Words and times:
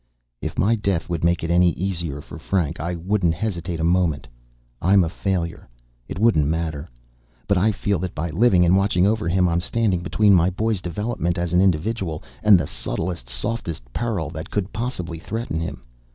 "If 0.41 0.57
my 0.57 0.73
death 0.73 1.09
would 1.09 1.23
make 1.23 1.43
it 1.43 1.51
any 1.51 1.73
easier 1.73 2.21
for 2.21 2.39
Frank, 2.39 2.79
I 2.79 2.95
wouldn't 2.95 3.35
hesitate 3.35 3.79
a 3.79 3.83
moment. 3.83 4.27
I'm 4.81 5.03
a 5.03 5.09
failure. 5.09 5.69
It 6.07 6.17
wouldn't 6.17 6.47
matter. 6.47 6.87
But 7.47 7.59
I 7.59 7.71
feel 7.71 7.99
that 7.99 8.15
by 8.15 8.31
living 8.31 8.65
and 8.65 8.75
watching 8.75 9.05
over 9.05 9.27
him 9.27 9.47
I'm 9.47 9.61
standing 9.61 9.99
between 9.99 10.33
my 10.33 10.49
boy's 10.49 10.81
development 10.81 11.37
as 11.37 11.53
an 11.53 11.61
individual, 11.61 12.23
and 12.41 12.57
the 12.59 12.65
subtlest, 12.65 13.29
softest 13.29 13.83
peril 13.93 14.31
that 14.31 14.49
could 14.49 14.73
possibly 14.73 15.19
threaten 15.19 15.59
him. 15.59 15.83